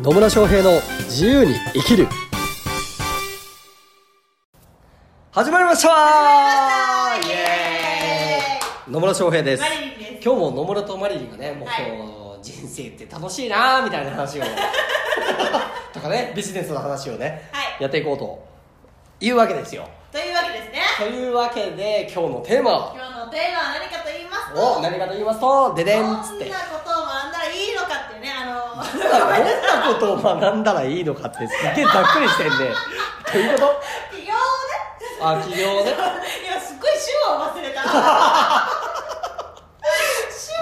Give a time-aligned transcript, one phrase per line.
[0.00, 2.06] 野村翔平の自由に生きる。
[5.32, 5.88] 始まりました。
[7.18, 9.62] イエーイ野村翔平です。
[9.62, 10.24] マリリンです。
[10.24, 11.90] 今日も野村とマリリンがねもう、はい。
[11.90, 14.44] こう人生って楽しいなーみたいな話を
[15.92, 17.82] とかねビジネスの話をね、はい。
[17.82, 18.46] やっていこうと
[19.20, 19.88] いうわけですよ。
[20.12, 20.80] というわけですね。
[20.96, 22.92] というわけで今日のテーマは。
[22.94, 26.44] 今日のテーマは何かと言いますとお何かと言いますとででんっつって。
[26.44, 28.44] どんなことを学んだらいいのかっていうねあ
[29.08, 32.56] のどんなことを学んだらいいのかってすっげえざっくりしてんね
[33.32, 34.16] どういうこと？
[34.16, 34.42] 起業をね。
[35.20, 35.94] あ企業ね。
[36.46, 37.82] 今すっごい主語を忘れた。
[37.82, 37.88] 主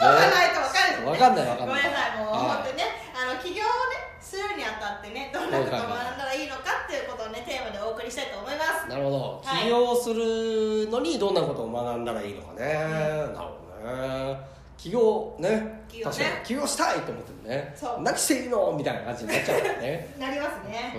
[0.00, 1.02] 語がないと分かる。
[1.04, 1.82] ねわかんないわかんない。
[1.82, 2.82] ごめんなさいもうはい本当にね。
[3.14, 8.88] あの起業をねするにあたってねどんなことを学んだらいいのかっていうことをねテーマでお送りしたいと思います。
[8.88, 9.42] なるほど。
[9.44, 9.62] はい。
[9.64, 13.86] 起業するのにどんなことを学んだらいいのかね、なるほど
[14.34, 15.84] ね起業ね。
[15.88, 16.16] 起業ね。
[16.16, 16.44] 確かに。
[16.46, 17.74] 起業したいと思ってもね。
[17.76, 18.02] そう。
[18.02, 18.72] 何していいの？
[18.72, 20.14] みたいな感じになっちゃうからね。
[20.18, 20.92] なりますね。
[20.96, 20.98] う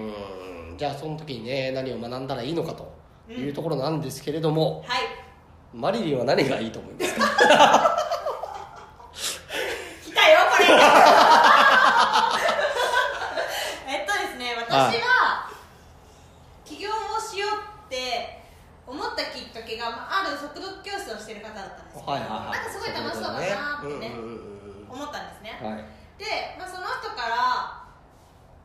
[0.74, 0.78] ん。
[0.78, 2.88] じゃあその時にね何を学んだらいいのかと
[3.32, 5.02] いうところなんですけれども、はい。
[5.74, 7.28] マリリンは何がいいと思いますか？
[10.06, 10.66] 来たよこれ。
[13.88, 15.50] えっとですね私は
[16.66, 17.50] 起業をしよう
[17.88, 18.44] って
[18.86, 23.40] 思ったきっかけがまあある速読教室をしてる方だったんですけどはいはいはいなんかすごい楽しそうだな
[23.80, 24.30] ってねうんうん
[24.88, 25.86] うん思ったんですねうんはい
[26.18, 27.84] で、まあ、その人から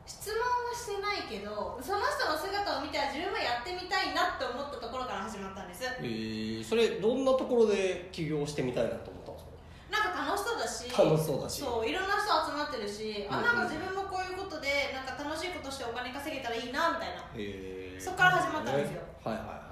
[0.05, 9.53] 質問はしてないけどその人の姿を見ては自分もやってみたいなって思ったところから始まったんですえー、それどんなところで起業してみたいなと思ったんですか？
[9.91, 10.89] なんか楽しそうだし。
[10.89, 11.61] 楽しそうだし。
[11.61, 17.23] そういろんな人集まってるし、うんあなんか自分もこういうことでなんか楽しいことしてお金稼げたらいいなみたいな。
[17.35, 18.01] へー。
[18.01, 19.01] そっから始まったんですよ。
[19.23, 19.63] はいはいは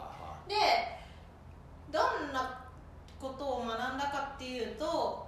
[0.48, 0.56] で
[1.92, 2.64] どんな
[3.20, 5.28] ことを学んだかっていうと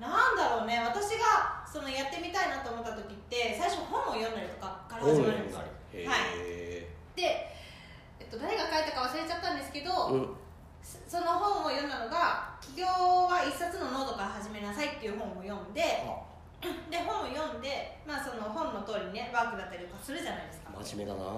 [0.00, 0.78] なんだろうね。
[0.82, 5.58] 私がそのやってみたいなと思った時って最初本を読んだりとかからいはい始まるんですよ。
[5.58, 6.20] はい
[7.14, 7.22] で、
[8.20, 10.28] えっと、誰が書いたか忘れちゃったんですけど、うん。
[10.82, 16.32] その本を読んだのが「起業は一冊のノートから始めなさい」っていう本を読んであ。
[16.90, 20.70] で本を読んで、まあ、その本の通りにねワークだったりとかするじゃないですか。
[20.82, 21.26] 真面目だな。
[21.26, 21.34] そ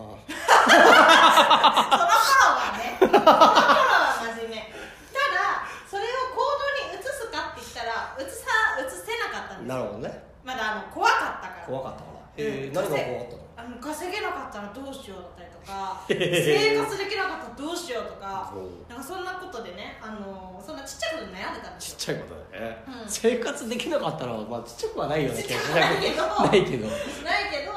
[1.96, 4.72] の頃はね その頃は真面目。
[5.12, 10.24] ただそれを行動に移すかって言ったら移さ移せなかったんですなるほどね。
[10.44, 11.66] まだあの怖かったから。
[11.66, 12.20] 怖かったから。
[12.20, 12.72] へえうん。
[12.72, 13.44] 何が怖かったの？
[13.56, 18.52] あの稼げなかったらどうしようだったりとか 生活できなかったらどうしようとか
[18.88, 21.96] なんかそんなことでねあのそんなちっちゃいことで悩んでたんですよ。
[21.98, 23.08] ちっちゃいことだよね、うん。
[23.08, 26.26] 生活できなかったら、まあ、ちっちゃくはないよねちっちゃくはないけど。
[26.26, 26.86] ないけど。
[26.88, 27.72] ないけど。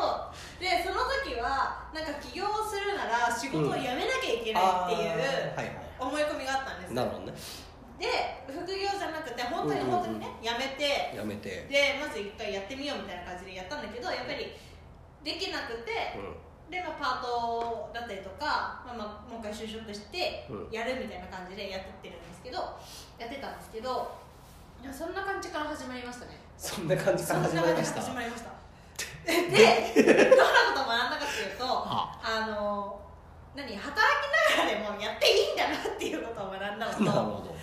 [0.60, 4.64] でその時はなんか起業をするなら仕事を辞めなきゃいけない
[4.94, 7.34] っていう思い込みがあったんですいなるほどね
[7.98, 8.06] で
[8.48, 9.98] 副業じゃなくて本当にうんうんうん。
[9.98, 11.16] 本当にね辞めて。
[11.18, 11.66] やめて。
[11.70, 14.54] でまず一回やってみようみたいな感じでやったんだけどやっぱり
[15.24, 20.72] できなくてうで、まあ、パートだったりとか、まあまあ、もう一回就職してうん。
[20.72, 22.58] やるみたいな感じでやってってるんですけど
[23.18, 24.14] やってたんですけど
[24.82, 26.38] いやそんな感じから始まりましたね。
[26.58, 27.98] そんな感じから始まりました？
[29.26, 32.20] でどんなことを学んだかっていうとあ。
[32.24, 33.02] あの
[33.56, 37.57] 何働きながらでもやっていいんだなっていうことを学んだのとほ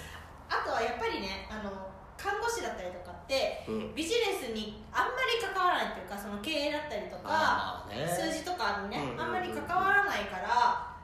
[0.60, 1.70] あとはやっぱりねあの
[2.16, 8.06] 看護師だったりとかってど、うん、ビジネスにあんまり関わらないっていうかその経営だったりとかね。
[8.06, 10.94] 数字とかにね、うんうんうんあんまり関わらないから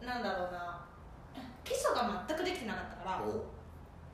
[0.00, 0.80] なんだろうな
[1.64, 3.44] 基礎が全くできてなかったからお。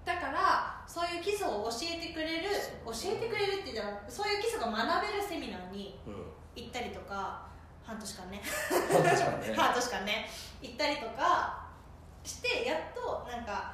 [0.05, 2.49] だからそういう基礎を教えてくれる
[2.84, 6.15] 教えてくれるって言ったらそういう基礎が学べるセミナーにうん。
[6.57, 7.47] 行ったりとか
[7.84, 8.43] 半年間ね。
[8.43, 9.55] 確かにね。
[9.57, 10.31] 半年間ね。
[10.62, 11.67] 行ったりとか
[12.25, 13.72] してやっとなんか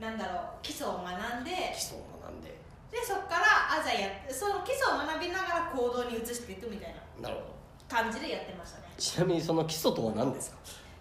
[0.00, 2.48] なんだろう基礎を学んで基礎を学んで。
[2.90, 7.54] でそこからあじゃあやその基礎を学びながら行動に移していくみたいななるほど。
[7.86, 8.84] 感じでやってましたね。
[8.98, 10.56] ちなみにその基礎とは何ですか？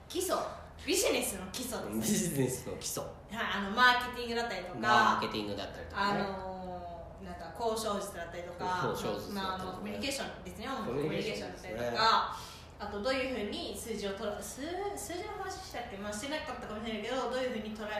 [0.08, 0.36] 基礎。
[0.86, 3.04] ビジネスの基礎ビです、ジネスの基礎。
[3.04, 3.12] はい、
[3.58, 10.68] あのマーケティングだったりとかマーケティングだったりとかあねのーなんか交渉術だったりとか交渉術だまあ、あのコミュニケーションですね。
[10.70, 12.38] 主コミュニケーションケーションだったりとか、
[12.80, 14.62] あとどういうふうに数字をとら数
[14.96, 18.00] 数字の話したっけ、まあ、してなかったかもしれないけどどういうふうに捉え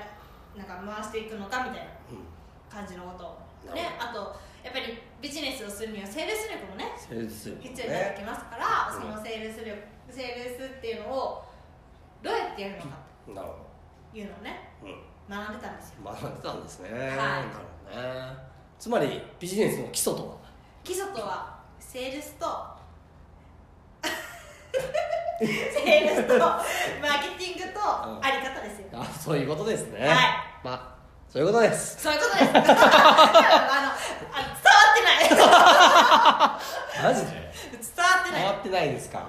[0.58, 2.26] なんか回していくのかみたいなうん
[2.70, 3.26] 感じのこと。
[3.26, 9.02] をねあとやっぱりビジネスをするにはセールス力もね必要になってきますから、うん。
[9.02, 9.78] そのセールス力
[10.10, 11.44] セールスっていうのを
[12.24, 12.88] どうやってやるのか
[13.36, 13.54] なるほ
[14.12, 14.96] というのをねど、うん、
[15.30, 15.96] 学んでたんですよ。
[16.04, 16.92] 学んでたんですね、い。
[16.92, 18.50] なるほどね。
[18.80, 20.36] つまりビジネスの基礎とは？
[20.84, 22.46] 基礎とはセールスと
[25.40, 27.82] セールスとマーケティングとう
[28.20, 30.08] んあり方ですよ、あそういうことですね。
[30.08, 30.18] はい。
[30.64, 30.96] まあ
[31.32, 32.02] そういうことです。
[32.02, 32.50] そういうことです。
[32.56, 33.94] あのあ
[34.56, 35.12] 伝わってな
[37.08, 37.14] い。
[37.14, 37.32] マジで？
[37.32, 37.42] 伝
[37.98, 38.42] わってない。
[38.42, 39.26] 変わってないですか？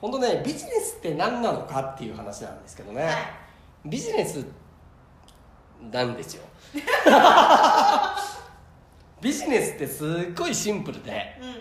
[0.00, 3.14] 本当ねビジネスって何なのかっていう話なんですけどね、はい。
[3.86, 4.44] ビジネス
[5.90, 6.42] なんですよ。
[9.20, 11.54] ビジネスってすっごいシンプルでうんうん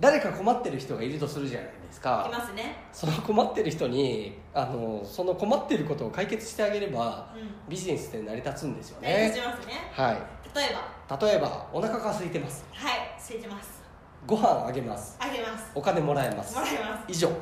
[0.00, 2.76] 誰か困ってる人がいるとするじゃないですいかますね。
[2.92, 7.68] その困ってる人にあのその困ってることを解決してあげればうん。
[7.68, 9.74] ビジネスって成り立つんですよ成り立ねちますね。
[9.92, 10.16] はい。
[10.54, 10.74] 例え
[11.08, 11.26] ば。
[11.26, 12.64] 例えばお腹が空いてます。
[12.72, 13.80] はい空いてます。
[14.26, 15.16] ご飯あげます。
[15.20, 15.70] あげます。
[15.74, 16.54] お金もらえます。
[16.54, 17.04] もらえます。
[17.08, 17.28] 以上。
[17.28, 17.36] シン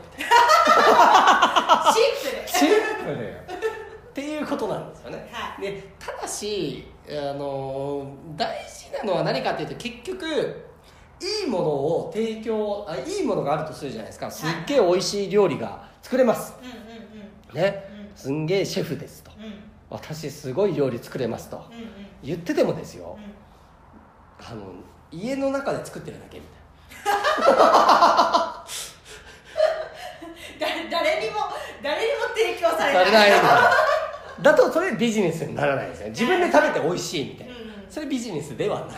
[2.30, 2.48] プル。
[2.48, 2.68] シン
[3.04, 3.48] プル。
[3.58, 3.58] よ
[4.08, 5.62] っていうことなんですよね、はい。
[5.62, 10.67] でただしあの大事なのは何かっていうと結局
[11.20, 14.30] いいものを提供あいいものがあるとするじゃないですか。
[14.30, 16.54] すっげえ美味しい料理が作れます。
[17.52, 17.84] ね。
[17.92, 19.30] うんすんげえシェフですと。
[19.38, 19.54] うん。
[19.90, 21.64] 私すごい料理作れますと。
[22.22, 23.16] 言っててもですよ。
[24.40, 24.46] うん。
[24.46, 24.72] あの
[25.12, 26.44] 家の中で作ってるだけみ
[27.04, 27.54] たい
[30.58, 31.36] だ誰にも
[31.82, 33.40] 誰にも提供されなないない
[34.42, 36.10] だとそれビジネスにならないですね。
[36.10, 37.54] 自分で食べて美味しいみたいな。
[37.88, 38.88] それビジネスではない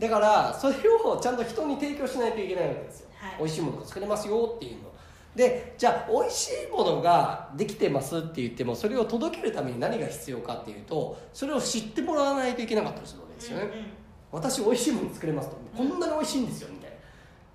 [0.00, 0.74] だからそれ
[1.04, 3.34] をちゃんと人に提供しないといけないわけですよ、はい。
[3.38, 4.90] 美味しいものが作れますよっていうの。
[5.36, 13.86] でじゃあ美味しいものができてますって言ってもそれを届けるために何が必要かっていうとそれを知ってもらわないといけなかったりするわけですよね、うんうん。
[14.32, 16.96] 私美味しいもの作れますとこんなに美味しいんですよみたいな。
[16.96, 17.00] っ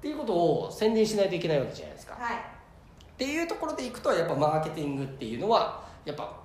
[0.01, 2.15] ていうことを宣伝しないといけないわけじゃないですか。
[2.19, 2.35] はい。
[2.35, 2.39] っ
[3.17, 6.44] ていうところでいくとやっぱマーケティングっていうのはやっぱ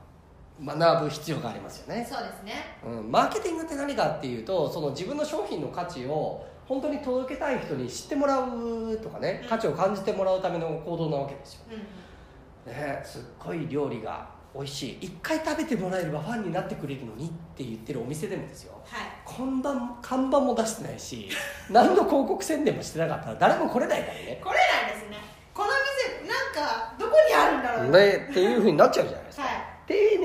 [0.64, 2.06] 学ぶ必要がありますよね。
[2.08, 2.52] そうですね。
[2.84, 9.48] うん、マーケティングって何かっていうとその自分の商品の価値を本当に届けたい人に知ってもらうとかねうん。
[9.48, 11.60] 価値を感じてもらうための行動なわけですよ、
[12.66, 12.72] うん。
[12.72, 14.98] ね、すっごい料理が美味しい。
[15.00, 18.74] 一回食べてもらえればファンになってくれるのにって言ってるお店でもですよ。
[18.84, 19.00] はい。
[19.24, 21.28] 看板看板も出してないし
[21.70, 24.40] 何の広告宣伝もしてなかったら誰も来れないからね。
[24.42, 25.16] 来れないですね。
[25.54, 25.70] この
[26.22, 29.49] 店なんかどこにあるんだろうねっていうふうになっちゃうじゃないですか、はい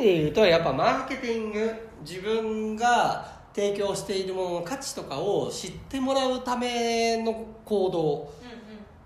[0.06, 1.74] で言うとやっぱマーケティング
[2.08, 3.26] 自分が
[3.56, 8.32] 提供しているものの価値とかを知ってもらうための行動。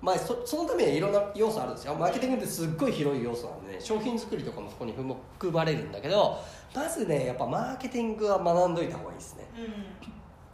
[0.01, 6.41] まあそそのためにはいろんな要素あるんですよマーケティングってすっごい広い要素なんで、ね、商品作りとかもそこに含含まれるんだけど
[6.73, 9.45] まずねやっぱマーケティングは学んどいた方がいいですね。
[9.57, 9.63] うん。
[9.63, 9.71] うん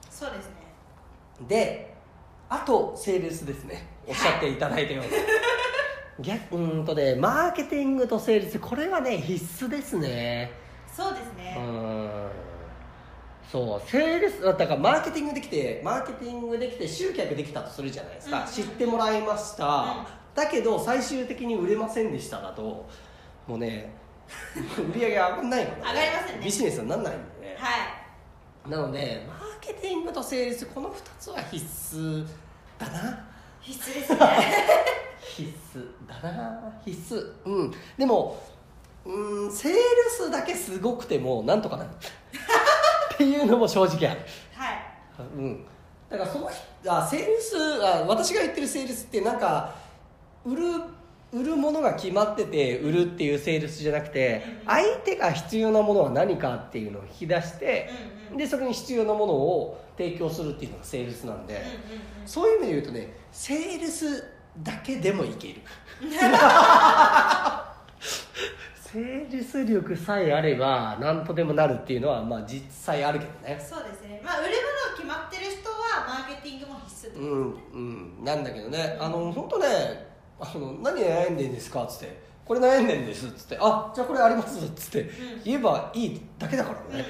[0.10, 0.56] そうですね。
[1.48, 1.96] で
[2.50, 3.88] あとセールスですね。
[4.08, 5.12] おっしゃっていただいたように
[6.20, 10.52] 逆うーんとねマーケティングとセールスこれはね必須ですね。
[10.94, 11.56] そうですうね。
[11.58, 12.30] ーん。
[13.52, 20.06] そうセールスだからマーケティングできてマーケティングできて集客できたとするじゃないですか、うんうん知ってもらいました、うん。
[20.34, 22.88] だけど最終的に売れませんでしただと
[23.48, 23.94] もうね
[24.90, 26.46] 売り上げ上がんないから、上がりませんね。
[26.46, 27.48] ビジネスにならないんで。
[27.48, 27.70] ね、は
[28.68, 28.70] い。
[28.70, 31.64] なのでマーケティングとセールスこの2つは必
[31.96, 32.28] 須
[32.80, 33.28] だな。
[33.62, 34.20] 必須ですね
[35.36, 36.82] 必須だな。
[36.86, 37.34] 必須。
[37.46, 37.74] うん。
[37.98, 38.42] でも
[39.06, 39.78] うんセール
[40.10, 41.90] スだけすごくてもなんとかなる。
[43.14, 44.22] っていうのも正直ある。
[44.54, 44.78] はい。
[45.38, 45.66] うん。
[46.10, 49.76] だからその人あセールスあ私が言ってるセールスってなんか
[50.46, 50.64] 売る
[51.34, 57.90] 売るものが決まってて売るっていうセールスじゃなくて相手が必要なものは何かっていうのを引き出して
[58.38, 61.62] でそれに必要なものを提供するっていうのがセールスなんで、
[62.26, 65.56] そういう意味で言うとねセールスだけでもいける。
[68.78, 73.60] セールス力さえあれば何とでもなるっていうのはまあ実際あるけどね。
[73.60, 74.22] そうですね。
[74.24, 74.54] まあ売るも
[74.92, 77.24] の決まってる人はマーケティングも必須ってう。
[77.26, 77.78] んう
[78.22, 78.24] ん。
[78.24, 78.98] なんだけどね。
[79.00, 79.68] あの本当ね
[80.40, 81.84] あの何悩んでんですか？
[81.84, 85.02] っつってこれ悩んでんですっつってあじゃあこれありますっつって。
[85.02, 85.10] ん。
[85.44, 87.04] 言えばいいだけだからね、うんうんうん。
[87.04, 87.08] っ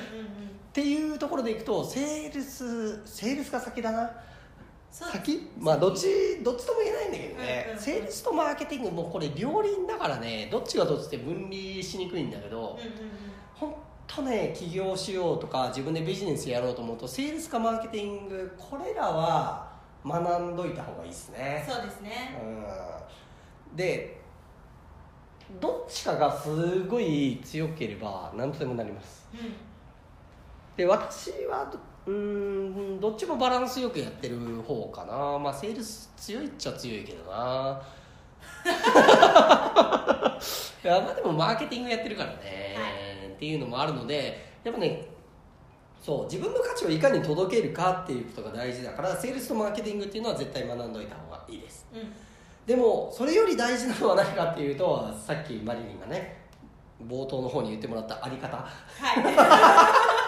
[0.74, 4.10] ていうところでいくとセールスセールスが先だな
[4.96, 5.50] 先？
[5.60, 7.84] まあどっちどっちとも言えないんだけどね、うんうんうん。
[7.84, 10.48] セールスとマーケティングもこれ両輪だからね。
[10.52, 13.12] どっちがどっちって分離しにくいんだけど、うんうんうん。
[13.54, 13.76] 本
[14.08, 19.70] 当ね起業しようとか自分でビジネスやろうと思うとセールスかマーケティングこれらは
[20.06, 21.66] 学んどいた方がいいですね。
[21.68, 22.40] そうですね。
[23.72, 23.76] うん。
[23.76, 24.22] で
[25.60, 29.28] どっちかがすごい強ければ何とでもなります。
[29.34, 29.54] うん。
[30.78, 35.40] で私はどうーんどっちもバランスよくやってる方かな。
[35.40, 37.82] まあセールス強いっちゃ強いけどな。
[40.84, 45.08] いやまあでもマーケティングやってるからね、はっていうのもあるのでやっぱね
[46.04, 51.88] そう自分の価値をいかに届けるかっていうことが大事だからセールスとマーケティングっていうのは絶対学んどいた方がいいです。
[51.94, 52.14] うん。
[52.66, 56.46] でもそれより大事なのは何かっていうとさっきマリリンがね
[57.08, 58.56] 冒頭の方に言ってもらったあり方。
[58.58, 58.62] っ
[59.00, 59.24] はい。
[59.24, 59.30] て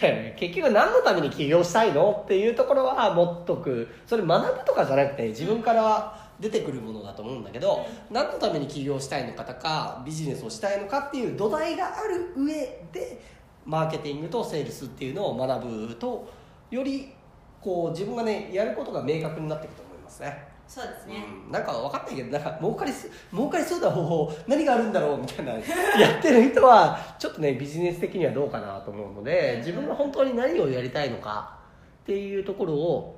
[0.00, 3.88] 結局何のために起業したいのっていうところは持っとく。
[4.06, 12.54] それ学ぶとかじゃなくて自分から出てくるものだと思うんだけど、何のために起業したいのかとかビジネスをしたいのかっていう土台がある上
[12.92, 13.20] で
[13.66, 16.30] マーケティングとセールスっていうのを学ぶと
[16.70, 17.12] より
[17.60, 20.49] こう自分がねやることが明確になっていくと思いますね。
[20.70, 25.54] そうですね、うん、なんか分かんないけどなんか儲かりす儲かりそうな方法何があるんだろうみたいな
[25.98, 31.58] やってる人はちょっとねビジネス的にはどうかなと思うので自分が本当に何をやりたいのか
[32.04, 33.16] っていうところを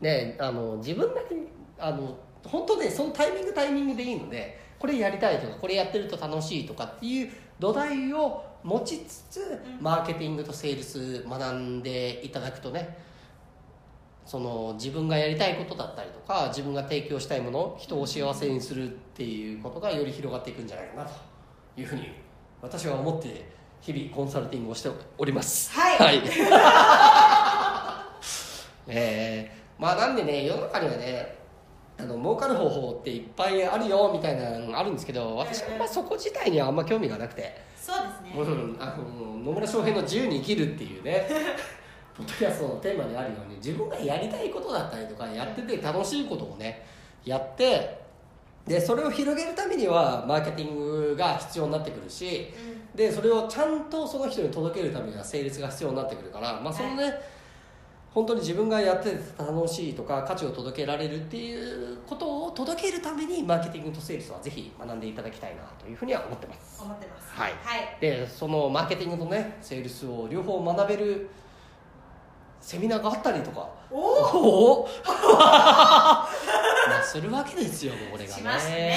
[0.00, 1.48] ねあの自分だけに
[1.78, 12.96] あの本当ねそのタイミングタイミングでいいのでこれやりたいとかこれやってると楽しいとかっていう土台を持ちつつマーケティングとセールス学んでいただくとね
[14.24, 21.10] その自分がやりたいことだったりとか自分が提供したいもの人を幸せにするっていうことがより広がっていくんじゃないかなと
[21.76, 22.08] いうふうに
[22.60, 23.44] 私は思って
[23.80, 25.72] 日々コンサルティングをしております。
[25.74, 26.22] はい。
[28.88, 31.36] えー、まあなんでね世の中にはね
[31.98, 41.28] あの儲かる方法っていっぱいあるよみたいなのがあるんですけど私はまあそこ自体にはあんま興味がなくて、そうですね、うん、あの野村翔平の自由に生きるっていうね
[42.16, 46.84] ポッドキャストのテーマであるように自分がやりたいことだったりとかやってて楽しいことをね
[47.24, 48.02] やって
[48.66, 52.48] でそれを広げるためにはマーケティングが必要になってくるし
[52.94, 57.12] でそれをちゃんとその人に届けるためには成立が必要になってくるから、まあ、そのね、
[58.12, 66.82] 本当に自分がやってて楽しいとか価値を届けられるっていうことを届けるためにマーケティングとセールスはぜひ学んでいただきたいなというふうには思ってます。
[66.82, 67.32] 思ってます。
[67.32, 67.52] はい。
[67.64, 67.96] はい。
[68.00, 71.30] でそのマーケティングとねセールスを両方学べる
[72.62, 73.68] セミナーがあったりとか。
[73.90, 76.28] おお まあ
[77.04, 78.96] するわけですよもう俺がしねますね。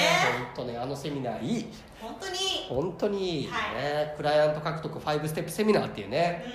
[0.54, 1.72] 本当ねあのセミナーいい。
[2.00, 2.38] 本当に。
[2.68, 6.44] 本当にいいね、はクライアント獲得5ステップセミナーっていうね。
[6.46, 6.50] う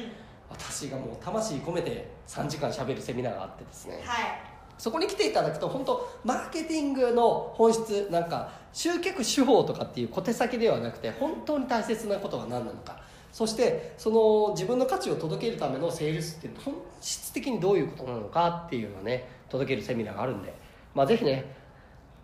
[0.52, 3.98] 私がもう魂込めて3時間しゃべるセミナーがあってですね。
[3.98, 4.52] んはい。
[4.78, 13.00] そこに来ていただくと本当マーケティングの本質なんか集客手法とかっていう小手先ではなくて本当に大切なことは何なのか
[13.32, 20.54] そしてその自分の価値を届けるためのセールスって本質的にどういうことなのかっていうのをね届けるセミナーがあるんで、
[20.94, 21.46] まあ、ぜひね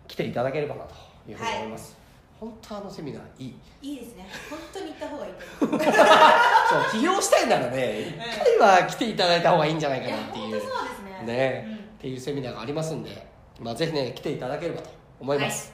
[0.06, 0.94] 来ていただければなと
[1.30, 1.96] いうふうに思います、
[2.40, 3.54] 本当あのセミナーいい。
[3.82, 4.26] いいですね。
[4.48, 5.70] 本当に行った方がいい そう
[6.92, 11.26] 起業したいならね一回は来ていただいた方がいいんじゃないかなっていうそうですね。
[11.26, 11.74] ね、うん。
[11.74, 13.26] っていうセミナーがありますんで、
[13.60, 15.72] まあ、ぜひね来ていただければと思います。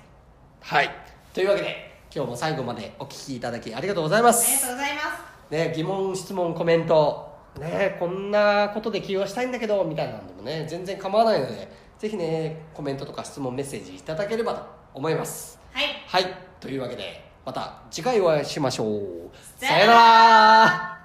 [0.60, 0.90] はい、
[1.34, 5.50] というわけで今日も最後までお聞きいただきありがとうございまありがとすうございます。
[5.50, 7.34] ね疑問質問コメント。
[7.58, 11.68] ねこんなことで起業したいんだけどみたいなのでもね全然構わないので
[11.98, 15.58] ぜひねコメントとか質問メッセージいただければと思います。
[15.72, 15.86] はい。
[16.06, 16.36] はい。
[16.60, 19.30] というわけでまた次回お会いしましょう。
[19.58, 21.03] さよなら